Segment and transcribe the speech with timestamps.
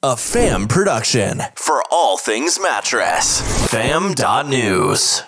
[0.00, 3.40] a fam production for all things mattress.
[3.66, 5.24] Fam.news.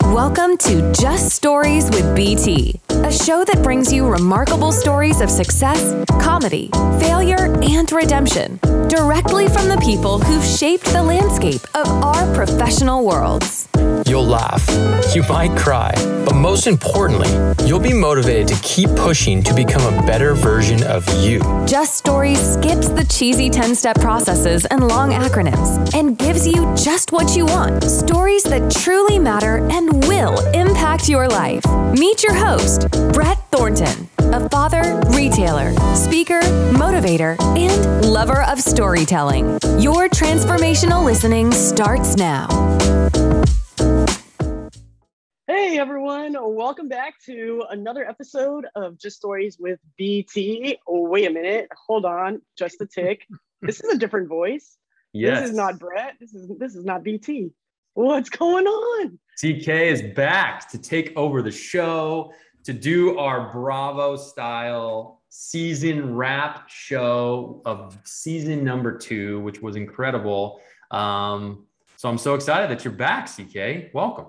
[0.00, 2.80] Welcome to Just Stories with BT,
[3.12, 8.58] a show that brings you remarkable stories of success, comedy, failure, and redemption
[8.88, 13.68] directly from the people who've shaped the landscape of our professional worlds.
[14.06, 14.64] You'll laugh,
[15.14, 15.92] you might cry,
[16.26, 17.30] but most importantly,
[17.66, 21.40] you'll be motivated to keep pushing to become a better version of you.
[21.66, 27.12] Just Stories skips the cheesy 10 step processes and long acronyms and gives you just
[27.12, 31.64] what you want stories that truly matter and will impact your life.
[31.92, 36.40] Meet your host, Brett Thornton, a father, retailer, speaker,
[36.72, 39.58] motivator, and lover of storytelling.
[39.78, 42.48] Your transformational listening starts now.
[45.46, 50.78] Hey everyone, welcome back to another episode of Just Stories with BT.
[50.86, 53.26] Oh, wait a minute, hold on, just a tick.
[53.62, 54.76] this is a different voice.
[55.12, 55.40] Yes.
[55.40, 56.14] This is not Brett.
[56.20, 57.50] This is this is not BT.
[57.94, 59.18] What's going on?
[59.38, 62.32] CK is back to take over the show
[62.64, 70.60] to do our Bravo style season wrap show of season number two, which was incredible.
[70.90, 73.94] Um, so I'm so excited that you're back, CK.
[73.94, 74.26] Welcome.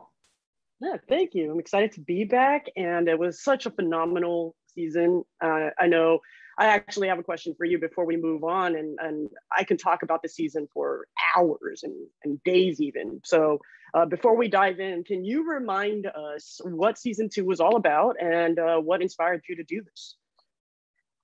[0.80, 1.52] Yeah, thank you.
[1.52, 5.24] I'm excited to be back, and it was such a phenomenal season.
[5.42, 6.20] Uh, I know
[6.58, 9.78] I actually have a question for you before we move on, and, and I can
[9.78, 13.22] talk about the season for hours and, and days even.
[13.24, 13.60] So
[13.94, 18.16] uh, before we dive in, can you remind us what season two was all about
[18.22, 20.16] and uh, what inspired you to do this?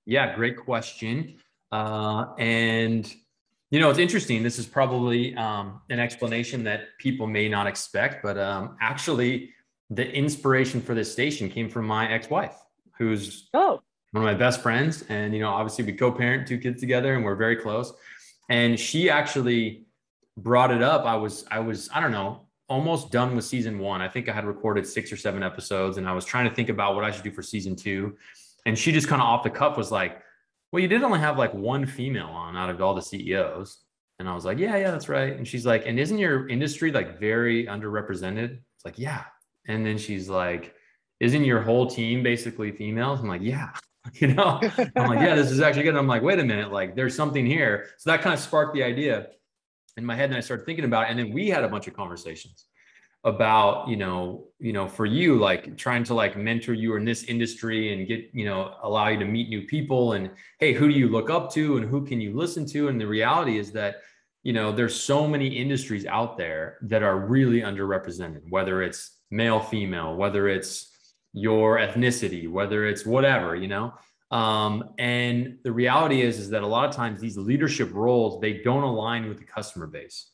[0.06, 1.36] Yeah, great question.
[1.70, 3.12] Uh, and
[3.70, 4.42] you know, it's interesting.
[4.42, 9.50] This is probably um, an explanation that people may not expect, but um, actually,
[9.90, 12.56] the inspiration for this station came from my ex-wife,
[12.98, 13.80] who's oh.
[14.12, 17.24] One of my best friends, and you know, obviously, we co-parent two kids together, and
[17.24, 17.92] we're very close.
[18.48, 19.86] And she actually
[20.36, 21.04] brought it up.
[21.04, 24.00] I was, I was, I don't know, almost done with season one.
[24.00, 26.68] I think I had recorded six or seven episodes, and I was trying to think
[26.68, 28.16] about what I should do for season two.
[28.66, 30.22] And she just kind of off the cuff was like,
[30.72, 33.78] well, you did only have like one female on out of all the CEOs.
[34.18, 35.34] And I was like, yeah, yeah, that's right.
[35.36, 38.58] And she's like, and isn't your industry like very underrepresented?
[38.76, 39.24] It's like, yeah.
[39.66, 40.74] And then she's like,
[41.20, 43.20] isn't your whole team basically females?
[43.20, 43.70] I'm like, yeah.
[44.14, 44.58] You know,
[44.96, 45.90] I'm like, yeah, this is actually good.
[45.90, 47.90] And I'm like, wait a minute, like there's something here.
[47.98, 49.26] So that kind of sparked the idea
[49.98, 50.30] in my head.
[50.30, 51.10] And I started thinking about it.
[51.10, 52.64] And then we had a bunch of conversations
[53.24, 57.24] about you know you know for you like trying to like mentor you in this
[57.24, 60.94] industry and get you know allow you to meet new people and hey who do
[60.98, 63.96] you look up to and who can you listen to and the reality is that
[64.42, 69.60] you know there's so many industries out there that are really underrepresented whether it's male
[69.60, 70.96] female whether it's
[71.32, 73.94] your ethnicity whether it's whatever you know?
[74.30, 78.54] Um, and the reality is is that a lot of times these leadership roles they
[78.62, 80.30] don't align with the customer base.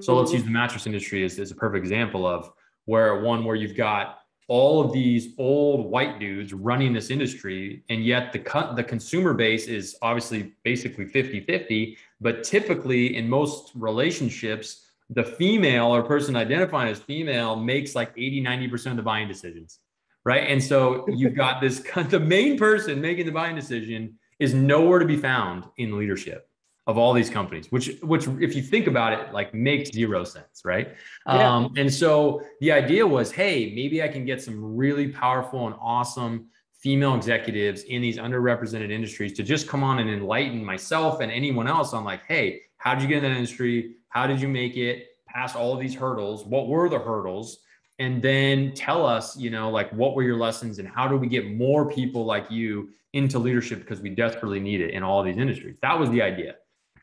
[0.00, 2.50] So let's use the mattress industry as, as a perfect example of
[2.86, 8.04] where one where you've got all of these old white dudes running this industry and
[8.04, 14.86] yet the co- the consumer base is obviously basically 50-50 but typically in most relationships
[15.10, 19.78] the female or person identifying as female makes like 80 90% of the buying decisions
[20.24, 24.98] right and so you've got this the main person making the buying decision is nowhere
[24.98, 26.48] to be found in leadership
[26.88, 30.62] of all these companies, which which if you think about it, like makes zero sense,
[30.64, 30.94] right?
[31.26, 31.56] Yeah.
[31.56, 35.76] Um, and so the idea was, hey, maybe I can get some really powerful and
[35.80, 41.30] awesome female executives in these underrepresented industries to just come on and enlighten myself and
[41.30, 43.94] anyone else on like, hey, how did you get in that industry?
[44.08, 46.44] How did you make it past all of these hurdles?
[46.44, 47.58] What were the hurdles?
[47.98, 51.28] And then tell us, you know, like what were your lessons and how do we
[51.28, 55.36] get more people like you into leadership because we desperately need it in all these
[55.36, 55.76] industries?
[55.82, 56.56] That was the idea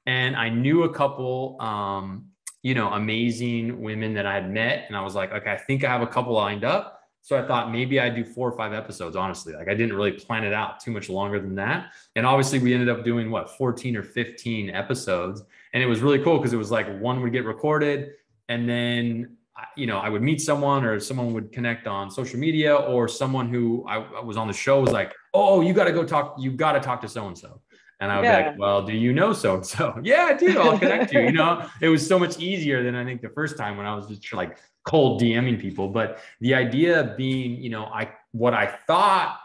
[0.09, 2.25] and I knew a couple, um,
[2.63, 5.83] you know, amazing women that I had met, and I was like, okay, I think
[5.83, 7.01] I have a couple lined up.
[7.21, 9.15] So I thought maybe I'd do four or five episodes.
[9.15, 11.91] Honestly, like I didn't really plan it out too much longer than that.
[12.15, 16.19] And obviously, we ended up doing what 14 or 15 episodes, and it was really
[16.23, 18.13] cool because it was like one would get recorded,
[18.47, 19.37] and then
[19.75, 23.49] you know, I would meet someone or someone would connect on social media or someone
[23.49, 26.51] who I, was on the show was like, oh, you got to go talk, you
[26.51, 27.61] got to talk to so and so.
[27.99, 28.41] And I would yeah.
[28.41, 29.99] be like, well, do you know so and so?
[30.03, 30.57] Yeah, I do.
[30.59, 31.21] I'll connect you.
[31.21, 33.93] You know, it was so much easier than I think the first time when I
[33.93, 35.89] was just like cold DMing people.
[35.89, 39.39] But the idea of being, you know, I what I thought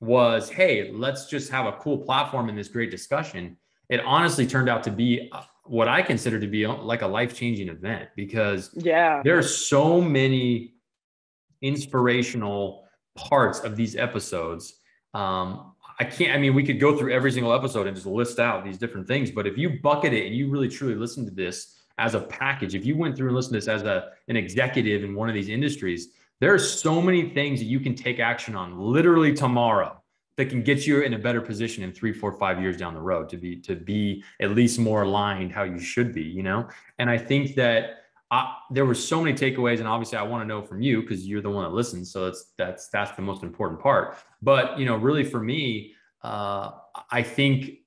[0.00, 3.56] was, hey, let's just have a cool platform in this great discussion.
[3.88, 5.30] It honestly turned out to be
[5.68, 10.00] what I consider to be like a life changing event because yeah, there are so
[10.00, 10.74] many
[11.62, 12.84] inspirational
[13.16, 14.74] parts of these episodes.
[15.14, 18.38] Um, I can't, I mean, we could go through every single episode and just list
[18.38, 21.30] out these different things, but if you bucket it and you really truly listen to
[21.30, 24.36] this as a package, if you went through and listened to this as a, an
[24.36, 26.08] executive in one of these industries,
[26.38, 30.02] there are so many things that you can take action on literally tomorrow
[30.36, 33.00] that can get you in a better position in three, four, five years down the
[33.00, 36.68] road to be to be at least more aligned how you should be, you know.
[36.98, 40.46] And I think that I, there were so many takeaways, and obviously I want to
[40.46, 42.12] know from you because you're the one that listens.
[42.12, 44.18] So that's that's that's the most important part.
[44.42, 46.72] But you know, really for me, uh,
[47.10, 47.78] I think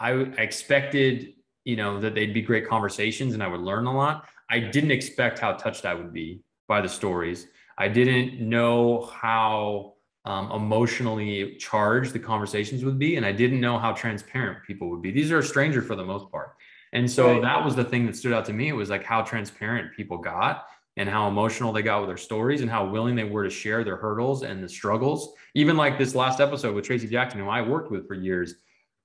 [0.00, 1.34] I, I expected
[1.64, 4.28] you know that they'd be great conversations and I would learn a lot.
[4.50, 7.46] I didn't expect how touched I would be by the stories.
[7.78, 9.94] I didn't know how
[10.24, 15.02] um, emotionally charged the conversations would be, and I didn't know how transparent people would
[15.02, 15.10] be.
[15.10, 16.54] These are a stranger for the most part,
[16.92, 17.42] and so right.
[17.42, 18.68] that was the thing that stood out to me.
[18.68, 20.66] It was like how transparent people got,
[20.96, 23.82] and how emotional they got with their stories, and how willing they were to share
[23.82, 25.34] their hurdles and the struggles.
[25.54, 28.54] Even like this last episode with Tracy Jackson, who I worked with for years.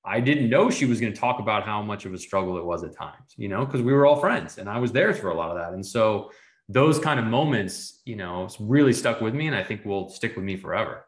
[0.06, 2.64] I didn't know she was going to talk about how much of a struggle it
[2.64, 5.32] was at times, you know, because we were all friends and I was there for
[5.32, 5.74] a lot of that.
[5.74, 6.32] And so
[6.70, 10.38] those kind of moments, you know, really stuck with me and I think will stick
[10.38, 11.04] with me forever.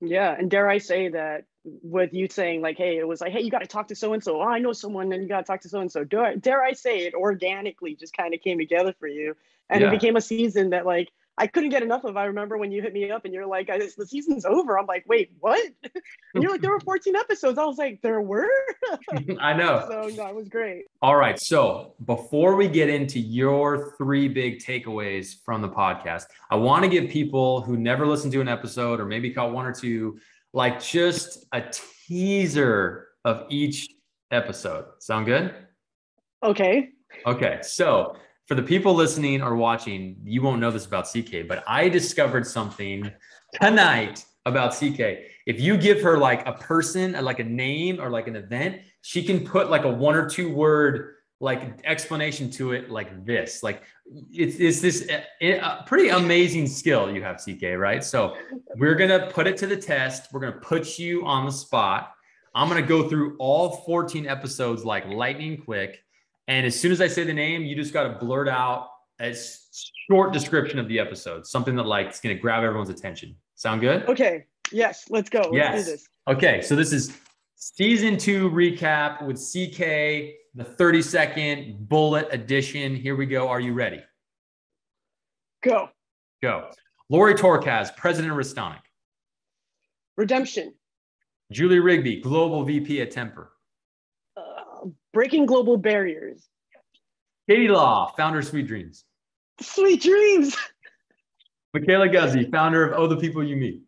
[0.00, 3.42] Yeah, and dare I say that with you saying like, hey, it was like, hey,
[3.42, 4.40] you got to talk to so and so.
[4.40, 6.04] Oh, I know someone, and you got to talk to so and so.
[6.04, 9.36] Dare dare I say it organically just kind of came together for you,
[9.68, 9.88] and yeah.
[9.88, 12.18] it became a season that like I couldn't get enough of.
[12.18, 14.78] I remember when you hit me up and you're like, the season's over.
[14.78, 15.58] I'm like, wait, what?
[16.32, 17.58] And you're like, there were 14 episodes.
[17.58, 18.48] I was like, there were?
[19.40, 19.84] I know.
[19.88, 20.84] So no, was great.
[21.02, 21.40] All right.
[21.40, 26.88] So before we get into your three big takeaways from the podcast, I want to
[26.88, 30.20] give people who never listened to an episode or maybe caught one or two,
[30.52, 31.64] like just a
[32.06, 33.88] teaser of each
[34.30, 34.84] episode.
[35.00, 35.52] Sound good?
[36.44, 36.90] Okay.
[37.26, 37.58] Okay.
[37.62, 38.14] So
[38.50, 42.44] for the people listening or watching, you won't know this about CK, but I discovered
[42.44, 43.08] something
[43.62, 45.20] tonight about CK.
[45.46, 48.80] If you give her like a person, uh, like a name or like an event,
[49.02, 53.62] she can put like a one or two word like explanation to it like this.
[53.62, 53.84] Like
[54.32, 58.02] it's, it's this uh, a, a uh, pretty amazing skill you have, CK, right?
[58.02, 58.36] So
[58.74, 60.32] we're going to put it to the test.
[60.32, 62.14] We're going to put you on the spot.
[62.56, 66.00] I'm going to go through all 14 episodes like lightning quick
[66.50, 68.88] and as soon as I say the name, you just got to blurt out
[69.20, 69.32] a
[70.10, 73.36] short description of the episode, something that like is going to grab everyone's attention.
[73.54, 74.04] Sound good?
[74.08, 74.46] Okay.
[74.72, 75.04] Yes.
[75.08, 75.48] Let's go.
[75.52, 76.04] Let's yes.
[76.26, 76.60] Okay.
[76.60, 77.16] So this is
[77.54, 82.96] season two recap with CK, the 30 second bullet edition.
[82.96, 83.46] Here we go.
[83.46, 84.02] Are you ready?
[85.62, 85.88] Go.
[86.42, 86.70] Go.
[87.10, 88.80] Lori Torkaz, President of Restonic.
[90.16, 90.74] Redemption.
[91.52, 93.46] Julie Rigby, Global VP at Tempur.
[95.12, 96.48] Breaking Global Barriers.
[97.48, 99.04] Katie Law, founder of Sweet Dreams.
[99.60, 100.56] Sweet Dreams.
[101.74, 103.82] Michaela Guzzi, founder of Oh the People You Meet.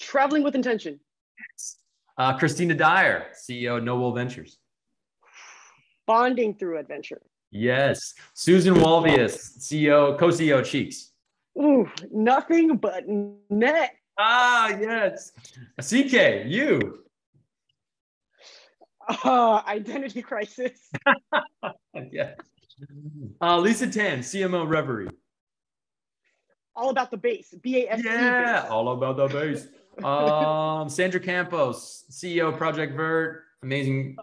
[0.00, 0.98] Traveling with Intention.
[2.16, 4.58] Uh, Christina Dyer, CEO of Noble Ventures.
[6.06, 7.22] Bonding through Adventure.
[7.50, 8.14] Yes.
[8.34, 11.10] Susan Walvius, CEO, co-CEO Sheex.
[11.58, 13.94] Ooh, nothing but net.
[14.18, 15.32] Ah, yes.
[15.80, 17.03] CK, you.
[19.08, 20.90] Uh, identity crisis.
[22.10, 22.34] yeah.
[23.40, 25.08] Uh, Lisa Tan, CMO Reverie.
[26.76, 27.54] All about the base.
[27.62, 28.02] B A S.
[28.04, 29.66] Yeah, all about the base.
[30.04, 33.42] um, Sandra Campos, CEO Project Verte.
[33.62, 34.16] Amazing.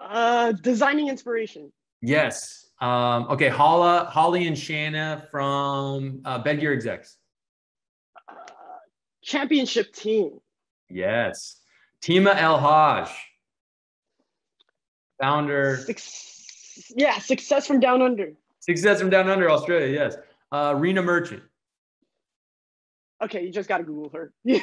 [0.00, 1.72] Uh, designing inspiration.
[2.02, 2.66] Yes.
[2.80, 7.16] Um, okay, Holla, Holly and Shanna from uh, Bedgear Execs.
[8.28, 8.34] Uh,
[9.22, 10.40] championship team.
[10.88, 11.60] Yes.
[12.02, 13.10] Tima El Haj
[15.20, 15.76] founder.
[15.76, 18.32] Six, yeah, success from down under.
[18.60, 19.92] Success from down under, Australia.
[19.92, 20.16] Yes.
[20.52, 21.42] Uh, Rena Merchant.
[23.22, 24.32] Okay, you just got to Google her.
[24.44, 24.58] you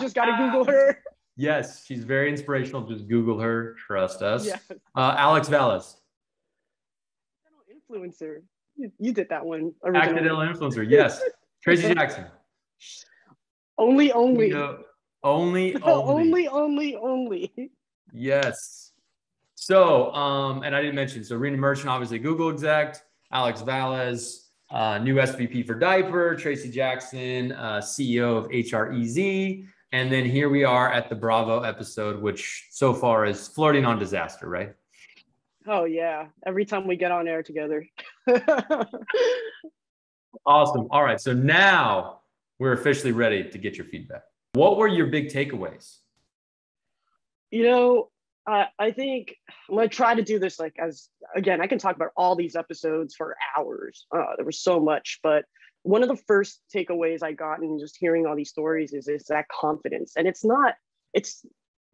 [0.00, 0.98] just got to Google her.
[1.34, 2.82] Yes, she's very inspirational.
[2.82, 3.74] Just Google her.
[3.86, 4.44] Trust us.
[4.44, 4.60] Yes.
[4.94, 5.96] Uh, Alex Vallis.
[7.90, 8.42] Influencer.
[8.76, 9.72] You, you did that one.
[9.82, 10.10] Originally.
[10.10, 10.88] Accidental influencer.
[10.88, 11.22] Yes.
[11.64, 12.26] Tracy Jackson.
[13.78, 14.50] Only, only.
[14.50, 14.80] No,
[15.24, 16.48] only, only.
[16.48, 17.70] only, only, only.
[18.12, 18.91] Yes.
[19.62, 22.96] So, um, and I didn't mention, so Rena Merchant, obviously Google exec,
[23.30, 29.64] Alex Valles, uh, new SVP for Diaper, Tracy Jackson, uh, CEO of HREZ.
[29.92, 34.00] And then here we are at the Bravo episode, which so far is flirting on
[34.00, 34.74] disaster, right?
[35.68, 36.26] Oh, yeah.
[36.44, 37.86] Every time we get on air together.
[40.44, 40.88] awesome.
[40.90, 41.20] All right.
[41.20, 42.22] So now
[42.58, 44.22] we're officially ready to get your feedback.
[44.54, 45.98] What were your big takeaways?
[47.52, 48.08] You know,
[48.46, 49.36] uh, I think
[49.68, 51.60] I'm gonna try to do this like as again.
[51.60, 54.06] I can talk about all these episodes for hours.
[54.14, 55.44] Uh, there was so much, but
[55.82, 59.24] one of the first takeaways I got in just hearing all these stories is is
[59.24, 60.74] that confidence, and it's not
[61.12, 61.44] it's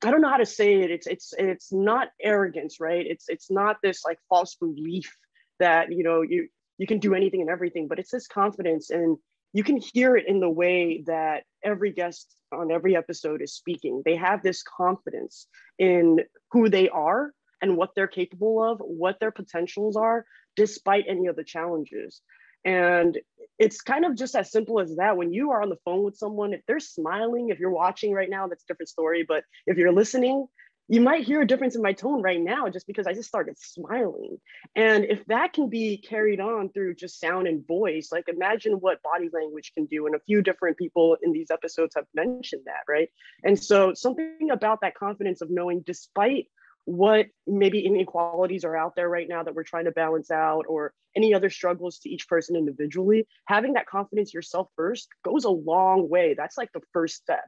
[0.04, 0.90] I don't know how to say it.
[0.90, 3.04] It's it's it's not arrogance, right?
[3.06, 5.14] It's it's not this like false belief
[5.58, 9.18] that you know you you can do anything and everything, but it's this confidence, and
[9.58, 14.02] you can hear it in the way that every guest on every episode is speaking.
[14.04, 15.48] They have this confidence
[15.80, 16.20] in
[16.52, 20.24] who they are and what they're capable of, what their potentials are,
[20.54, 22.20] despite any of the challenges.
[22.64, 23.18] And
[23.58, 25.16] it's kind of just as simple as that.
[25.16, 28.30] When you are on the phone with someone, if they're smiling, if you're watching right
[28.30, 29.24] now, that's a different story.
[29.26, 30.46] But if you're listening,
[30.88, 33.59] you might hear a difference in my tone right now just because I just started
[33.59, 34.38] smiling.
[34.75, 39.02] And if that can be carried on through just sound and voice, like imagine what
[39.02, 40.07] body language can do.
[40.07, 43.11] And a few different people in these episodes have mentioned that, right?
[43.45, 46.47] And so something about that confidence of knowing, despite
[46.87, 50.95] what maybe inequalities are out there right now that we're trying to balance out or
[51.14, 56.09] any other struggles to each person individually having that confidence yourself first goes a long
[56.09, 57.45] way that's like the first step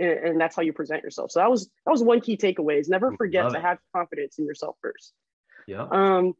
[0.00, 1.30] and, and that's how you present yourself.
[1.30, 4.46] So that was that was one key takeaway is never forget to have confidence in
[4.46, 5.12] yourself first.
[5.66, 5.86] Yeah.
[5.90, 6.34] Um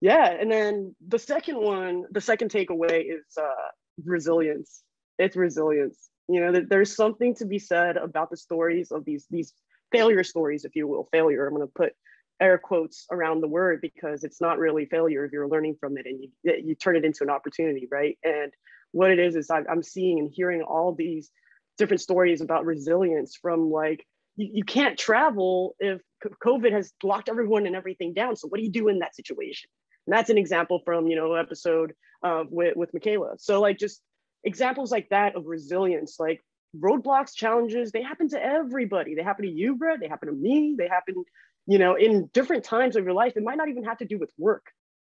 [0.00, 3.68] yeah and then the second one the second takeaway is uh
[4.04, 4.82] resilience.
[5.18, 6.08] It's resilience.
[6.28, 9.52] You know there's something to be said about the stories of these these
[9.90, 11.08] failure stories, if you will.
[11.10, 11.92] Failure, I'm going to put
[12.40, 16.06] air quotes around the word because it's not really failure if you're learning from it
[16.06, 16.28] and you,
[16.64, 18.16] you turn it into an opportunity, right?
[18.22, 18.52] And
[18.92, 21.30] what it is, is I'm seeing and hearing all these
[21.78, 24.04] different stories about resilience from like,
[24.36, 26.00] you, you can't travel if
[26.44, 28.36] COVID has locked everyone and everything down.
[28.36, 29.70] So what do you do in that situation?
[30.06, 31.92] And that's an example from, you know, episode
[32.22, 33.34] uh, with, with Michaela.
[33.38, 34.00] So like just
[34.44, 36.42] examples like that of resilience, like
[36.78, 39.14] roadblocks, challenges, they happen to everybody.
[39.14, 40.00] They happen to you, Brett.
[40.00, 40.76] They happen to me.
[40.78, 41.24] They happen,
[41.66, 43.34] you know, in different times of your life.
[43.36, 44.66] It might not even have to do with work.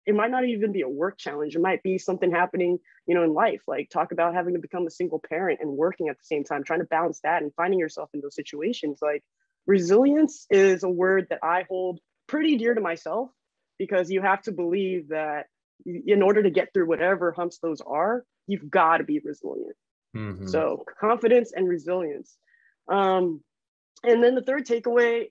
[0.08, 1.56] It might not even be a work challenge.
[1.56, 3.62] It might be something happening, you know, in life.
[3.68, 6.64] Like talk about having to become a single parent and working at the same time,
[6.64, 9.00] trying to balance that and finding yourself in those situations.
[9.02, 9.24] Like
[9.68, 13.30] resilience is a word that I hold pretty dear to myself
[13.78, 15.46] because you have to believe that
[15.86, 19.76] in order to get through whatever humps those are, you've got to be resilient
[20.18, 20.48] Mm-hmm.
[20.48, 22.38] So confidence and resilience.
[22.88, 23.42] Um,
[24.04, 25.26] and then the third takeaway,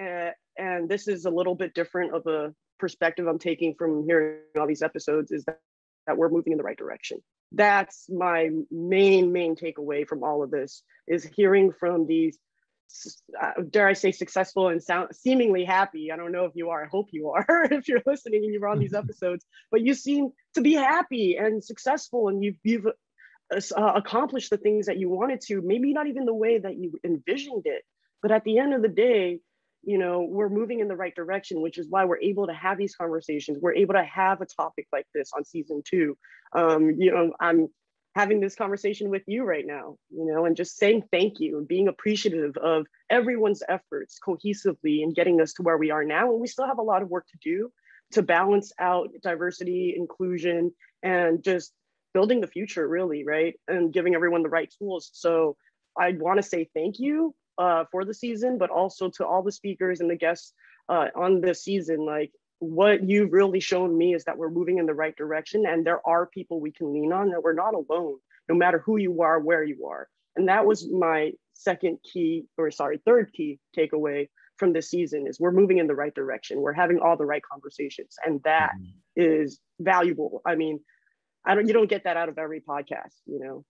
[0.00, 4.40] uh, and this is a little bit different of a perspective I'm taking from hearing
[4.60, 5.60] all these episodes, is that,
[6.08, 7.18] that we're moving in the right direction.
[7.52, 12.36] That's my main, main takeaway from all of this is hearing from these
[13.40, 16.12] uh, dare I say, successful and sound seemingly happy.
[16.12, 16.84] I don't know if you are.
[16.84, 19.46] I hope you are if you're listening and you're on these episodes.
[19.70, 24.86] But you seem to be happy and successful, and you've you've uh, accomplish the things
[24.86, 27.82] that you wanted to, maybe not even the way that you envisioned it.
[28.20, 29.40] But at the end of the day,
[29.82, 32.78] you know, we're moving in the right direction, which is why we're able to have
[32.78, 33.58] these conversations.
[33.60, 36.16] We're able to have a topic like this on season two.
[36.54, 37.68] Um, you know, I'm
[38.14, 41.66] having this conversation with you right now, you know, and just saying thank you and
[41.66, 46.30] being appreciative of everyone's efforts cohesively and getting us to where we are now.
[46.30, 47.72] And we still have a lot of work to do
[48.12, 50.72] to balance out diversity, inclusion,
[51.02, 51.72] and just
[52.12, 55.56] building the future really right and giving everyone the right tools so
[55.98, 59.52] i want to say thank you uh, for the season but also to all the
[59.52, 60.52] speakers and the guests
[60.88, 64.86] uh, on this season like what you've really shown me is that we're moving in
[64.86, 68.16] the right direction and there are people we can lean on that we're not alone
[68.48, 72.70] no matter who you are where you are and that was my second key or
[72.70, 76.72] sorry third key takeaway from this season is we're moving in the right direction we're
[76.72, 79.40] having all the right conversations and that mm-hmm.
[79.42, 80.78] is valuable i mean
[81.44, 83.64] I don't you don't get that out of every podcast, you know.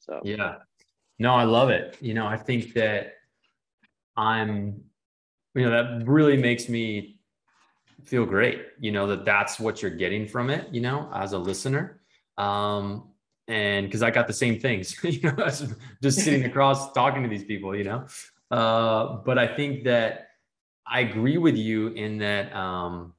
[0.00, 0.56] So yeah.
[1.18, 1.96] No, I love it.
[2.00, 3.14] You know, I think that
[4.16, 4.82] I'm
[5.54, 7.18] you know, that really makes me
[8.04, 11.38] feel great, you know, that that's what you're getting from it, you know, as a
[11.38, 12.00] listener.
[12.38, 13.10] Um
[13.48, 15.36] and because I got the same things, you know,
[16.02, 18.06] just sitting across talking to these people, you know.
[18.50, 20.28] Uh, but I think that
[20.86, 23.12] I agree with you in that um,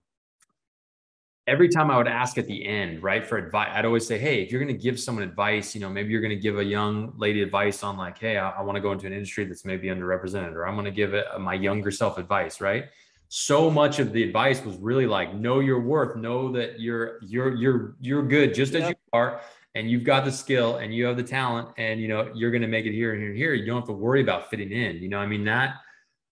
[1.48, 4.42] every time I would ask at the end, right, for advice, I'd always say, hey,
[4.42, 6.64] if you're going to give someone advice, you know, maybe you're going to give a
[6.64, 9.64] young lady advice on like, hey, I, I want to go into an industry that's
[9.64, 12.86] maybe underrepresented, or I'm going to give it, my younger self advice, right?
[13.30, 17.56] So much of the advice was really like, know your worth, know that you're you're
[17.56, 19.42] you're you're good just as you are,
[19.76, 22.62] and you've got the skill and you have the talent, and you know you're going
[22.62, 23.54] to make it here and here and here.
[23.54, 24.98] You don't have to worry about fitting in.
[24.98, 25.76] You know, I mean that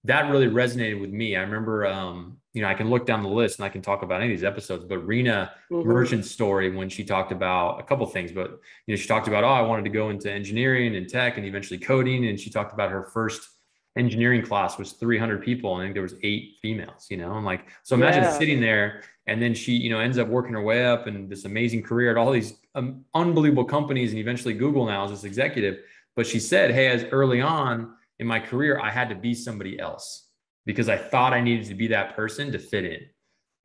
[0.05, 1.35] that really resonated with me.
[1.35, 4.01] I remember um, you know, I can look down the list and I can talk
[4.01, 5.87] about any of these episodes, but Rena mm-hmm.
[5.87, 8.49] Merchant's story when she talked about a couple things, but
[8.87, 11.45] you know, she talked about, oh, I wanted to go into engineering and tech and
[11.45, 12.27] eventually coding.
[12.27, 13.49] And she talked about her first
[13.97, 17.43] engineering class was 300 people and I think there was eight females, you know, I'm
[17.43, 18.37] like, so imagine yeah.
[18.37, 21.43] sitting there and then she, you know, ends up working her way up and this
[21.43, 25.79] amazing career at all these um, unbelievable companies and eventually Google now as this executive.
[26.15, 29.77] But she said, Hey, as early on in my career, I had to be somebody
[29.77, 30.24] else
[30.65, 33.01] because I thought I needed to be that person to fit in.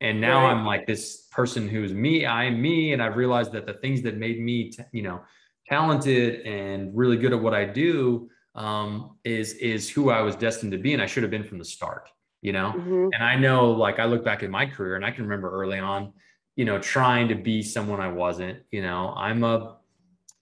[0.01, 0.51] And now right.
[0.51, 2.93] I'm like this person who's me, I'm me.
[2.93, 5.21] And I've realized that the things that made me, t- you know,
[5.67, 10.71] talented and really good at what I do um, is is who I was destined
[10.73, 12.09] to be, and I should have been from the start.
[12.41, 13.09] You know, mm-hmm.
[13.13, 15.79] and I know, like I look back at my career, and I can remember early
[15.79, 16.13] on,
[16.55, 18.59] you know, trying to be someone I wasn't.
[18.71, 19.77] You know, I'm a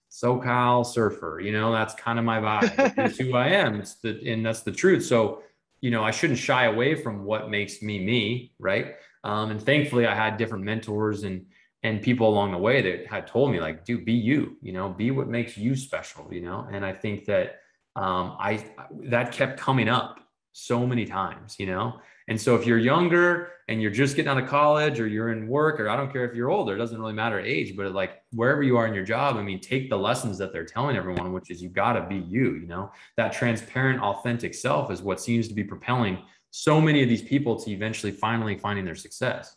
[0.10, 1.40] SoCal surfer.
[1.42, 2.96] You know, that's kind of my vibe.
[2.96, 3.82] that's who I am.
[3.82, 5.06] It's the and that's the truth.
[5.06, 5.44] So,
[5.82, 8.96] you know, I shouldn't shy away from what makes me me, right?
[9.24, 11.46] Um, and thankfully, I had different mentors and
[11.84, 14.58] and people along the way that had told me like, dude, be you.
[14.62, 16.28] You know, be what makes you special.
[16.32, 17.62] You know, and I think that
[17.96, 18.66] um, I
[19.06, 20.20] that kept coming up
[20.52, 22.00] so many times, you know.
[22.30, 25.48] And so if you're younger and you're just getting out of college or you're in
[25.48, 28.22] work or I don't care if you're older, it doesn't really matter age, but like
[28.32, 31.34] wherever you are in your job, I mean, take the lessons that they're telling everyone,
[31.34, 32.92] which is you got to be you, you know.
[33.18, 36.20] That transparent, authentic self is what seems to be propelling
[36.52, 39.56] so many of these people to eventually finally finding their success.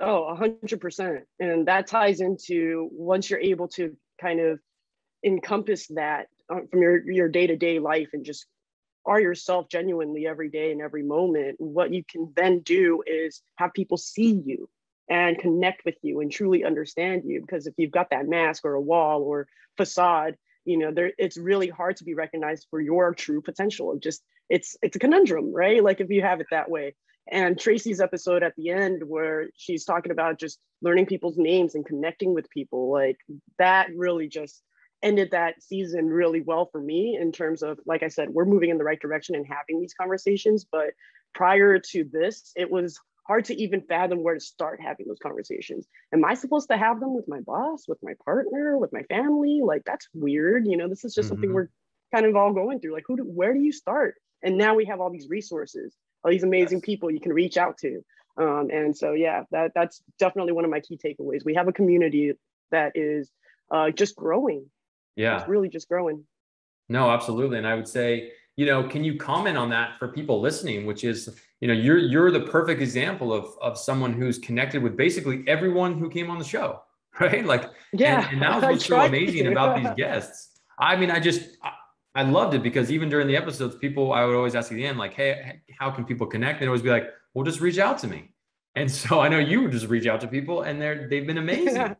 [0.00, 1.20] Oh, 100%.
[1.38, 4.58] And that ties into once you're able to kind of
[5.22, 8.46] encompass that uh, from your your day-to-day life and just
[9.10, 13.72] are yourself genuinely every day and every moment what you can then do is have
[13.74, 14.68] people see you
[15.08, 17.40] and connect with you and truly understand you.
[17.40, 20.36] Because if you've got that mask or a wall or facade
[20.66, 24.76] you know there it's really hard to be recognized for your true potential just it's
[24.82, 25.82] it's a conundrum right?
[25.82, 26.94] Like if you have it that way.
[27.32, 31.84] And tracy's episode at the end where she's talking about just learning people's names and
[31.84, 33.18] connecting with people like
[33.58, 34.62] that really just
[35.02, 38.70] ended that season really well for me in terms of like i said we're moving
[38.70, 40.90] in the right direction and having these conversations but
[41.34, 42.98] prior to this it was
[43.30, 45.86] hard to even fathom where to start having those conversations.
[46.12, 49.60] Am i supposed to have them with my boss with my partner with my family?
[49.62, 51.34] Like that's weird you know this is just mm-hmm.
[51.34, 51.68] something we're
[52.12, 52.92] kind of all going through.
[52.92, 54.16] Like who do, where do you start?
[54.42, 56.84] And now we have all these resources all these amazing yes.
[56.84, 58.00] people you can reach out to.
[58.36, 61.44] Um, and so yeah that that's definitely one of my key takeaways.
[61.44, 62.32] We have a community
[62.72, 63.30] that is
[63.70, 64.66] uh, just growing
[65.16, 66.24] yeah it's really just growing
[66.88, 70.40] no absolutely and i would say you know can you comment on that for people
[70.40, 71.28] listening which is
[71.60, 75.98] you know you're you're the perfect example of of someone who's connected with basically everyone
[75.98, 76.80] who came on the show
[77.20, 79.52] right like yeah and, and that was what's so amazing to.
[79.52, 81.72] about these guests i mean i just I,
[82.14, 84.84] I loved it because even during the episodes, people I would always ask at the
[84.84, 87.98] end, like, "Hey, how can people connect?" They'd always be like, "Well, just reach out
[87.98, 88.34] to me."
[88.74, 91.38] And so I know you would just reach out to people, and they're they've been
[91.46, 91.76] amazing.
[91.76, 91.94] yeah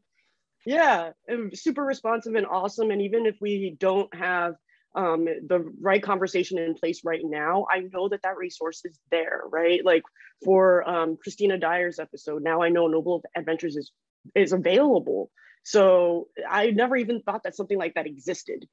[1.55, 4.55] super responsive and awesome and even if we don't have
[4.95, 9.43] um, the right conversation in place right now i know that that resource is there
[9.51, 9.85] right?
[9.85, 10.03] Like
[10.45, 13.93] for um, christina dyer's episode now i know noble adventures is
[14.35, 15.31] is available.
[15.63, 18.67] So i never even thought that something like that existed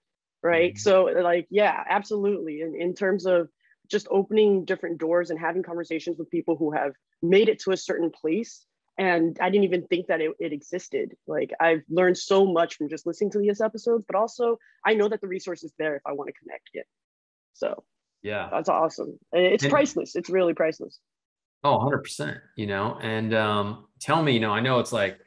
[0.43, 0.73] right?
[0.73, 0.80] Mm-hmm.
[0.80, 2.62] so like yeah absolutely.
[2.62, 3.50] In, in terms of
[3.89, 7.78] just opening different doors and having conversations with people who have made it to a
[7.78, 8.65] certain place
[8.98, 11.16] and I didn't even think that it, it, existed.
[11.28, 15.08] Like I've learned so much from just listening to these episodes, but also I know
[15.10, 16.86] that the resource is there if I want to connect it.
[17.54, 17.84] So
[18.24, 19.20] yeah, that's awesome.
[19.32, 20.16] It's and, priceless.
[20.16, 21.00] It's really priceless.
[21.64, 25.20] Oh, 100%, you know, and um, tell me, you know, I know it's like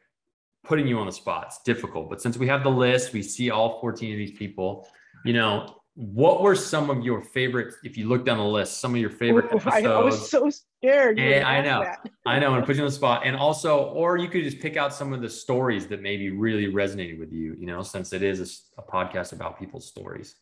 [0.64, 1.46] putting you on the spot.
[1.48, 4.88] It's difficult, but since we have the list, we see all 14 of these people,
[5.24, 8.94] you know, what were some of your favorite if you look down the list some
[8.94, 11.92] of your favorite Ooh, episodes I, I, was so scared yeah i know.
[12.24, 13.26] i know and put you on the spot.
[13.26, 16.72] And also or you could just pick out some of the stories that maybe really
[16.72, 20.36] resonated with you you know since it is a, a podcast about people's stories.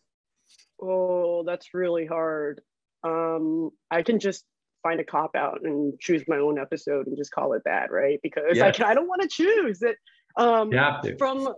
[0.81, 2.61] Oh that's really hard.
[3.03, 4.45] Um i can just
[4.85, 8.21] find a cop out and choose my own episode and just call it that right?
[8.23, 8.67] Because yeah.
[8.67, 9.97] I, can, I don't want to choose it.
[10.37, 10.71] Um
[11.19, 11.53] from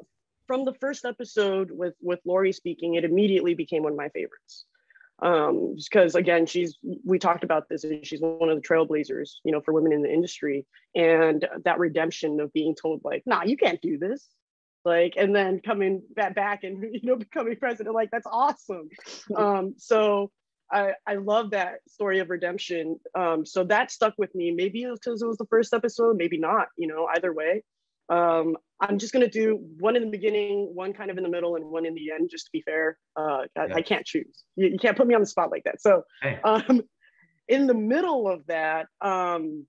[0.50, 4.64] from the first episode with with Lori speaking, it immediately became one of my favorites.
[5.22, 9.52] Um, because again, she's we talked about this, and she's one of the trailblazers, you
[9.52, 13.56] know, for women in the industry, and that redemption of being told like, "Nah, you
[13.56, 14.26] can't do this,"
[14.84, 18.88] like, and then coming back and you know becoming president, like that's awesome.
[19.36, 20.32] Um, so
[20.68, 22.98] I, I love that story of redemption.
[23.14, 24.50] Um, so that stuck with me.
[24.50, 26.66] Maybe because it was the first episode, maybe not.
[26.76, 27.62] You know, either way.
[28.10, 31.28] Um, I'm just going to do one in the beginning, one kind of in the
[31.28, 32.98] middle, and one in the end, just to be fair.
[33.16, 33.74] Uh, I, yeah.
[33.76, 34.44] I, can't choose.
[34.56, 35.80] You, you, can't put me on the spot like that.
[35.80, 36.40] So, hey.
[36.44, 36.82] um,
[37.46, 39.66] in the middle of that, um,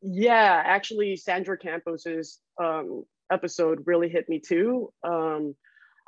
[0.00, 4.92] yeah, actually, Sandra Campos's um, episode really hit me too.
[5.04, 5.54] Um,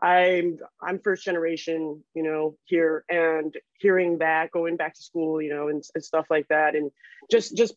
[0.02, 5.50] I'm I'm first generation, you know, here and hearing that, going back to school, you
[5.50, 6.90] know, and, and stuff like that, and
[7.30, 7.74] just just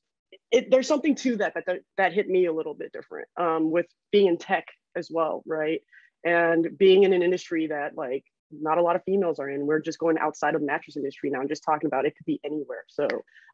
[0.52, 3.72] it, there's something to that, that that that hit me a little bit different um,
[3.72, 4.66] with being in tech
[4.96, 5.82] as well, right?
[6.24, 8.24] And being in an industry that like
[8.62, 9.66] not a lot of females are in.
[9.66, 11.40] We're just going outside of the mattress industry now.
[11.40, 12.84] I'm just talking about it could be anywhere.
[12.88, 13.08] So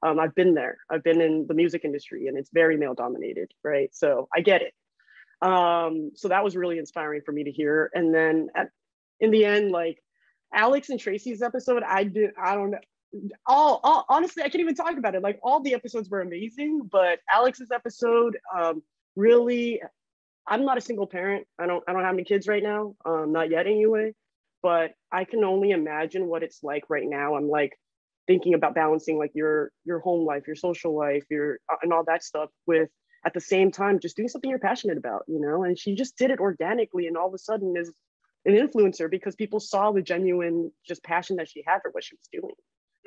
[0.04, 0.78] um, I've been there.
[0.90, 3.94] I've been in the music industry and it's very male dominated, right?
[3.94, 4.74] So I get it.
[5.42, 7.90] Um, so that was really inspiring for me to hear.
[7.94, 8.70] And then at,
[9.20, 10.04] in the end, like
[10.54, 12.80] Alex and Tracy's episode, I did, I don't know.
[13.46, 15.24] All, all honestly, I can't even talk about it.
[15.24, 18.84] Like all the episodes were amazing, but Alex's episode um,
[19.16, 19.82] really.
[20.48, 21.46] I'm not a single parent.
[21.60, 21.84] I don't.
[21.88, 22.96] I don't have any kids right now.
[23.06, 24.14] Um, not yet, anyway.
[24.64, 27.36] But I can only imagine what it's like right now.
[27.36, 27.80] I'm like
[28.26, 32.04] thinking about balancing like your your home life, your social life, your uh, and all
[32.06, 32.90] that stuff with
[33.26, 36.18] at the same time just doing something you're passionate about you know and she just
[36.18, 37.92] did it organically and all of a sudden is
[38.46, 42.16] an influencer because people saw the genuine just passion that she had for what she
[42.16, 42.56] was doing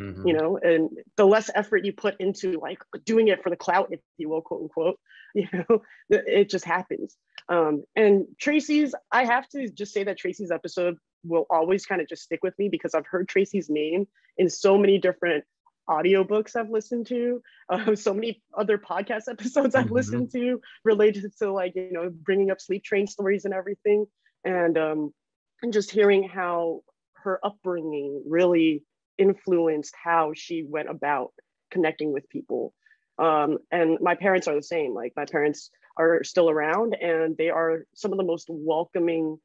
[0.01, 0.27] mm-hmm.
[0.27, 3.89] you know and the less effort you put into like doing it for the clout
[3.91, 4.99] if you will quote unquote
[5.35, 7.17] you know it just happens
[7.49, 12.09] um, and tracy's i have to just say that tracy's episode will always kind of
[12.09, 15.45] just stick with me because i've heard tracy's name in so many different
[15.89, 19.95] audiobooks I've listened to, uh, so many other podcast episodes I've mm-hmm.
[19.95, 24.07] listened to related to like, you know, bringing up sleep train stories and everything.
[24.45, 25.15] And, um,
[25.63, 26.83] and just hearing how
[27.23, 28.83] her upbringing really
[29.19, 31.33] influenced how she went about
[31.71, 32.75] connecting with people.
[33.19, 34.95] Um, and my parents are the same.
[34.95, 39.39] Like my parents are still around and they are some of the most welcoming,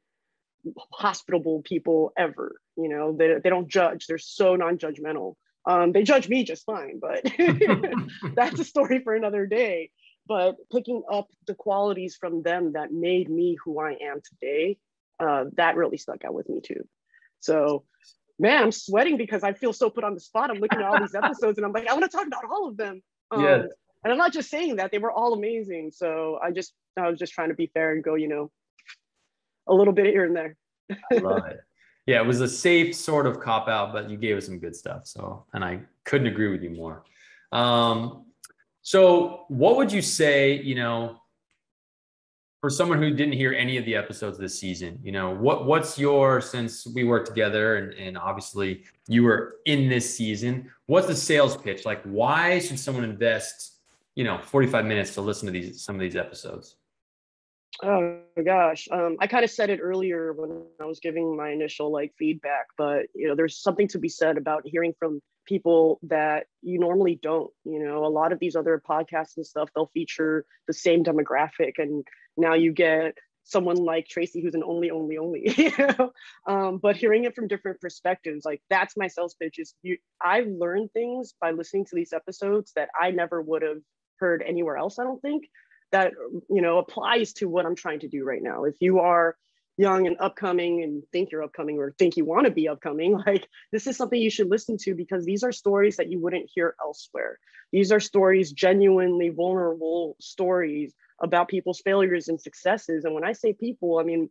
[0.92, 2.60] hospitable people ever.
[2.76, 4.06] You know, they, they don't judge.
[4.06, 5.34] They're so non-judgmental.
[5.66, 7.26] Um, they judge me just fine, but
[8.34, 9.90] that's a story for another day.
[10.26, 14.78] But picking up the qualities from them that made me who I am today,
[15.20, 16.86] uh, that really stuck out with me too.
[17.40, 17.84] So,
[18.38, 20.50] man, I'm sweating because I feel so put on the spot.
[20.50, 22.68] I'm looking at all these episodes and I'm like, I want to talk about all
[22.68, 23.02] of them.
[23.30, 23.62] Um, yeah.
[24.04, 25.90] And I'm not just saying that, they were all amazing.
[25.92, 28.50] So I just, I was just trying to be fair and go, you know,
[29.66, 30.56] a little bit here and there.
[31.12, 31.60] Love it
[32.08, 34.74] yeah, it was a safe sort of cop out, but you gave us some good
[34.74, 35.06] stuff.
[35.06, 37.04] So, and I couldn't agree with you more.
[37.52, 38.24] Um,
[38.80, 41.18] so, what would you say, you know,
[42.60, 45.98] for someone who didn't hear any of the episodes this season, you know, what what's
[45.98, 51.14] your since we worked together and, and obviously you were in this season, what's the
[51.14, 51.84] sales pitch?
[51.84, 53.76] Like, why should someone invest,
[54.16, 56.76] you know, 45 minutes to listen to these some of these episodes?
[57.82, 58.88] Oh gosh.
[58.90, 62.66] Um, I kind of said it earlier when I was giving my initial like feedback,
[62.76, 67.18] but you know, there's something to be said about hearing from people that you normally
[67.22, 67.50] don't.
[67.64, 71.74] You know, a lot of these other podcasts and stuff, they'll feature the same demographic,
[71.78, 72.04] and
[72.38, 75.42] now you get someone like Tracy who's an only, only, only.
[75.56, 76.12] You know,
[76.46, 79.58] um, but hearing it from different perspectives, like that's my sales pitch.
[79.58, 79.98] Is you?
[80.20, 83.78] I've learned things by listening to these episodes that I never would have
[84.20, 84.98] heard anywhere else.
[84.98, 85.48] I don't think
[85.90, 86.12] that
[86.50, 89.36] you know applies to what i'm trying to do right now if you are
[89.76, 93.46] young and upcoming and think you're upcoming or think you want to be upcoming like
[93.72, 96.74] this is something you should listen to because these are stories that you wouldn't hear
[96.80, 97.38] elsewhere
[97.72, 103.52] these are stories genuinely vulnerable stories about people's failures and successes and when i say
[103.52, 104.28] people i mean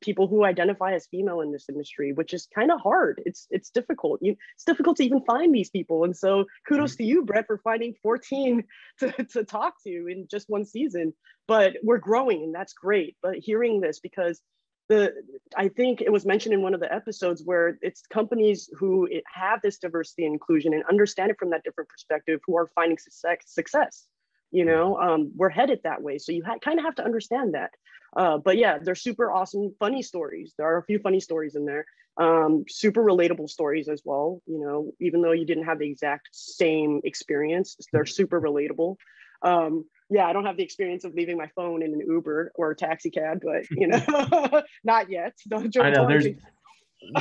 [0.00, 3.22] people who identify as female in this industry, which is kind of hard.
[3.24, 4.20] It's it's difficult.
[4.22, 6.04] You, it's difficult to even find these people.
[6.04, 7.02] And so kudos mm-hmm.
[7.02, 8.64] to you, Brett, for finding 14
[9.00, 11.12] to, to talk to in just one season.
[11.46, 13.16] But we're growing and that's great.
[13.22, 14.40] But hearing this because
[14.88, 15.12] the
[15.56, 19.60] I think it was mentioned in one of the episodes where it's companies who have
[19.62, 23.38] this diversity and inclusion and understand it from that different perspective who are finding success
[23.46, 24.06] success
[24.50, 26.18] you know um, we're headed that way.
[26.18, 27.70] So you ha- kind of have to understand that.
[28.16, 30.54] Uh, but yeah they're super awesome funny stories.
[30.56, 31.84] There are a few funny stories in there.
[32.16, 36.30] Um, super relatable stories as well you know even though you didn't have the exact
[36.32, 38.96] same experience they're super relatable.
[39.42, 42.70] Um, yeah i don't have the experience of leaving my phone in an uber or
[42.72, 44.02] a taxi cab but you know
[44.84, 45.34] not yet.
[45.46, 46.26] Don't I know there's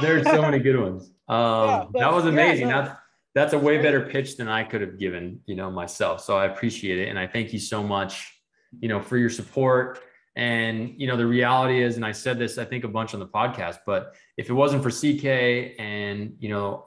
[0.01, 1.11] there's so many good ones.
[1.29, 2.69] Um, yeah, but, that was amazing.
[2.69, 2.95] yeah, no
[3.37, 6.21] that's a way better pitch than I could have given, you know, myself.
[6.21, 7.09] So I appreciate it.
[7.09, 8.33] And I thank you so much,
[8.79, 9.99] you know, for your support.
[10.35, 13.19] And, you know, the reality is, and I said this, I think a bunch on
[13.19, 16.85] the podcast, but if it wasn't for CK and, you know,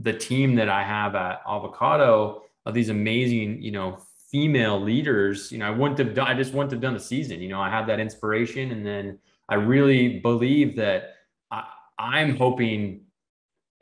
[0.00, 3.98] the team that I have at Avocado of these amazing, you know,
[4.30, 7.40] female leaders, you know, I wouldn't have done, I just wouldn't have done the season.
[7.40, 8.72] You know, I had that inspiration.
[8.72, 11.16] And then I really believe that
[11.50, 11.64] I,
[11.98, 13.02] I'm hoping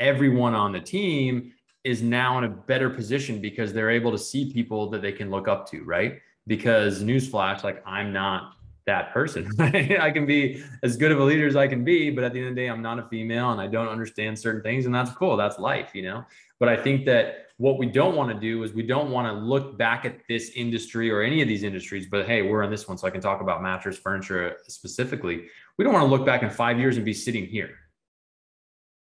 [0.00, 1.52] everyone on the team
[1.84, 5.30] is now in a better position because they're able to see people that they can
[5.30, 6.20] look up to, right?
[6.46, 8.54] Because newsflash, like I'm not
[8.86, 9.48] that person.
[9.60, 12.40] I can be as good of a leader as I can be, but at the
[12.40, 14.94] end of the day, I'm not a female and I don't understand certain things, and
[14.94, 15.36] that's cool.
[15.36, 16.24] That's life, you know.
[16.58, 19.32] But I think that what we don't want to do is we don't want to
[19.32, 22.88] look back at this industry or any of these industries, but hey, we're on this
[22.88, 25.46] one, so I can talk about mattress furniture specifically.
[25.76, 27.77] We don't want to look back in five years and be sitting here.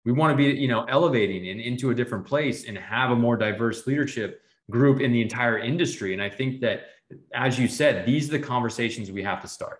[0.05, 3.15] We want to be, you know, elevating and into a different place and have a
[3.15, 6.13] more diverse leadership group in the entire industry.
[6.13, 6.85] And I think that,
[7.33, 9.79] as you said, these are the conversations we have to start.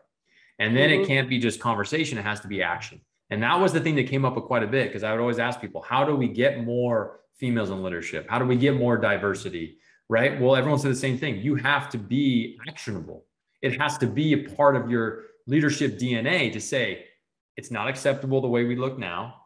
[0.60, 1.04] And then mm-hmm.
[1.04, 3.02] it can't be just conversation, it has to be action.
[3.30, 5.20] And that was the thing that came up with quite a bit because I would
[5.20, 8.28] always ask people, how do we get more females in leadership?
[8.30, 9.78] How do we get more diversity?
[10.08, 10.40] Right.
[10.40, 11.40] Well, everyone said the same thing.
[11.40, 13.26] You have to be actionable.
[13.62, 17.06] It has to be a part of your leadership DNA to say,
[17.58, 19.45] it's not acceptable the way we look now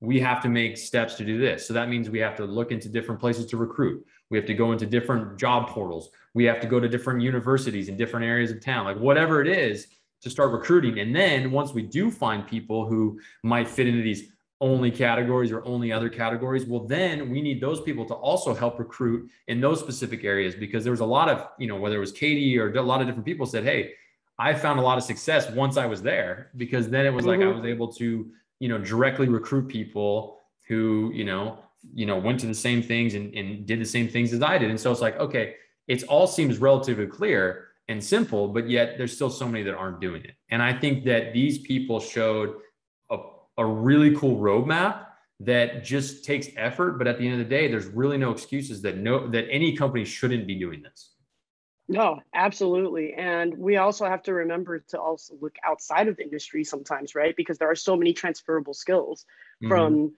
[0.00, 1.66] we have to make steps to do this.
[1.66, 4.04] So that means we have to look into different places to recruit.
[4.30, 6.10] We have to go into different job portals.
[6.34, 9.48] We have to go to different universities in different areas of town, like whatever it
[9.48, 9.88] is
[10.22, 10.98] to start recruiting.
[11.00, 14.30] And then once we do find people who might fit into these
[14.60, 18.78] only categories or only other categories, well, then we need those people to also help
[18.78, 22.00] recruit in those specific areas because there was a lot of, you know, whether it
[22.00, 23.92] was Katie or a lot of different people said, Hey,
[24.38, 27.40] I found a lot of success once I was there because then it was mm-hmm.
[27.40, 28.30] like I was able to
[28.60, 31.58] you know directly recruit people who you know
[31.94, 34.58] you know went to the same things and, and did the same things as i
[34.58, 34.70] did.
[34.70, 35.54] And so it's like okay
[35.86, 40.00] it's all seems relatively clear and simple but yet there's still so many that aren't
[40.00, 40.34] doing it.
[40.50, 42.56] And i think that these people showed
[43.10, 43.18] a,
[43.58, 45.06] a really cool roadmap
[45.40, 48.82] that just takes effort but at the end of the day there's really no excuses
[48.82, 51.10] that no that any company shouldn't be doing this
[51.88, 53.14] no, absolutely.
[53.14, 57.34] And we also have to remember to also look outside of the industry sometimes, right?
[57.34, 59.24] Because there are so many transferable skills
[59.62, 59.68] mm-hmm.
[59.68, 60.12] from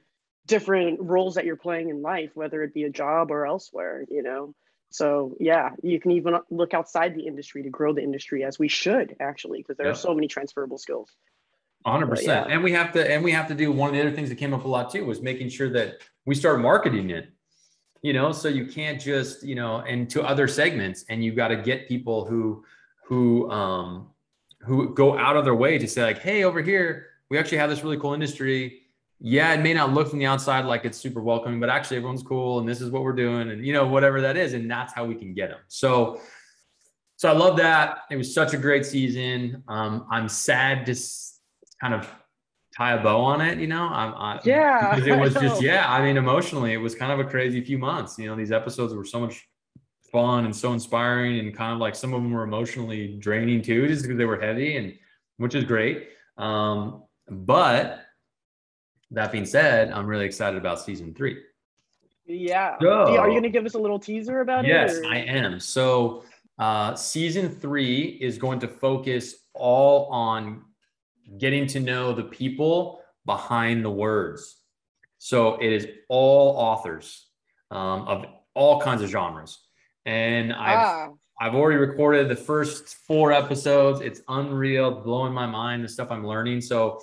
[0.47, 4.23] different roles that you're playing in life, whether it be a job or elsewhere, you
[4.23, 4.53] know?
[4.91, 8.67] So, yeah, you can even look outside the industry to grow the industry as we
[8.67, 11.09] should actually, because there are so many transferable skills.
[11.87, 12.23] 100%.
[12.23, 12.47] Yeah.
[12.49, 14.35] And we have to, and we have to do one of the other things that
[14.35, 17.31] came up a lot too was making sure that we start marketing it
[18.03, 21.49] you know so you can't just you know and to other segments and you got
[21.49, 22.65] to get people who
[23.05, 24.09] who um
[24.61, 27.71] who go out of their way to say like hey over here we actually have
[27.71, 28.83] this really cool industry.
[29.21, 32.23] Yeah it may not look from the outside like it's super welcoming but actually everyone's
[32.23, 34.95] cool and this is what we're doing and you know whatever that is and that's
[34.95, 36.21] how we can get them so
[37.17, 38.05] so i love that.
[38.11, 39.63] It was such a great season.
[39.69, 40.95] Um i'm sad to
[41.81, 42.09] kind of
[42.81, 43.83] tie a bow on it, you know?
[43.83, 44.95] I'm, I, yeah.
[44.95, 47.77] Because it was just, yeah, I mean, emotionally, it was kind of a crazy few
[47.77, 48.19] months.
[48.19, 49.47] You know, these episodes were so much
[50.11, 53.87] fun and so inspiring and kind of like some of them were emotionally draining too,
[53.87, 54.95] just because they were heavy and
[55.37, 56.09] which is great.
[56.39, 58.01] Um, but
[59.11, 61.43] that being said, I'm really excited about season three.
[62.27, 62.77] Yeah.
[62.81, 65.03] So, are you going to give us a little teaser about yes, it?
[65.03, 65.61] Yes, I am.
[65.61, 66.25] So,
[66.59, 70.63] uh, season three is going to focus all on
[71.39, 74.57] getting to know the people behind the words.
[75.19, 77.27] So it is all authors
[77.71, 79.59] um, of all kinds of genres.
[80.07, 81.09] And I've, ah.
[81.41, 84.01] I've already recorded the first four episodes.
[84.01, 86.61] It's unreal, blowing my mind, the stuff I'm learning.
[86.61, 87.01] So,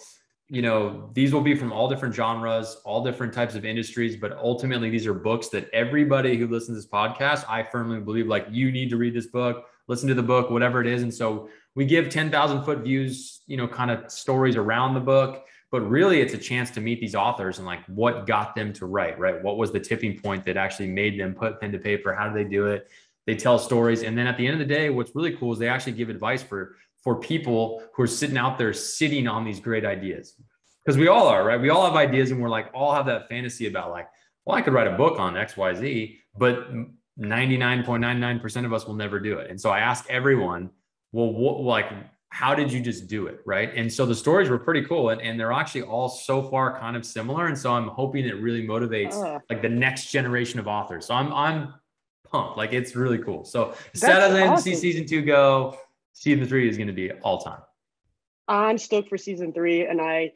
[0.50, 4.34] you know, these will be from all different genres, all different types of industries, but
[4.38, 8.48] ultimately these are books that everybody who listens to this podcast, I firmly believe like
[8.50, 11.04] you need to read this book, listen to the book, whatever it is.
[11.04, 15.46] And so we give 10,000 foot views, you know, kind of stories around the book,
[15.70, 18.88] but really it's a chance to meet these authors and like what got them to
[18.88, 19.44] write, right?
[19.44, 22.16] What was the tipping point that actually made them put pen to paper?
[22.16, 22.90] How do they do it?
[23.28, 24.02] They tell stories.
[24.02, 26.10] And then at the end of the day, what's really cool is they actually give
[26.10, 30.34] advice for, for people who are sitting out there sitting on these great ideas.
[30.84, 31.62] Because we all are, right?
[31.62, 34.08] We all have ideas and we're like, all have that fantasy about like,
[34.46, 36.72] well, I could write a book on XYZ, but
[37.20, 39.52] 99.99% of us will never do it.
[39.52, 40.72] And so I ask everyone,
[41.12, 41.92] well, what, like,
[42.30, 43.42] how did you just do it?
[43.46, 43.74] Right.
[43.76, 46.96] And so the stories were pretty cool and, and they're actually all so far kind
[46.96, 47.48] of similar.
[47.48, 51.06] And so I'm hoping it really motivates uh, like the next generation of authors.
[51.06, 51.74] So I'm, I'm
[52.26, 52.58] pumped.
[52.58, 53.46] Like it's really cool.
[53.46, 55.78] So sad as I see season two go,
[56.14, 57.62] season three is going to be all time.
[58.48, 59.86] I'm stoked for season three.
[59.86, 60.34] And I,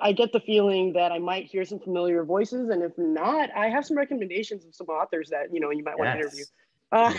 [0.00, 3.68] I get the feeling that I might hear some familiar voices, and if not, I
[3.68, 6.06] have some recommendations of some authors that you know you might yes.
[6.06, 6.44] want to interview.
[6.90, 7.12] Uh,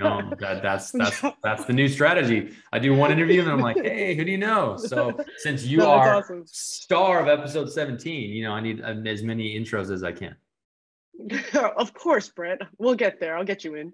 [0.00, 2.54] no, that, that's that's that's the new strategy.
[2.72, 4.76] I do one interview and I'm like, hey, who do you know?
[4.90, 6.44] So since you no, are awesome.
[6.46, 10.34] star of episode 17, you know, I need as many intros as I can.
[11.76, 12.60] of course, Brett.
[12.78, 13.36] We'll get there.
[13.36, 13.92] I'll get you in.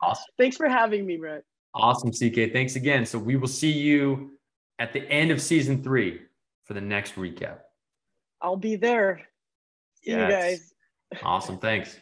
[0.00, 0.24] awesome.
[0.38, 1.44] Thanks for having me, Brett.
[1.74, 2.52] Awesome, CK.
[2.52, 3.06] Thanks again.
[3.06, 4.32] So we will see you
[4.78, 6.22] at the end of season three
[6.64, 7.58] for the next recap.
[8.40, 9.22] I'll be there.
[10.02, 10.30] See yes.
[10.30, 10.74] you guys.
[11.22, 11.58] Awesome.
[11.58, 11.96] Thanks.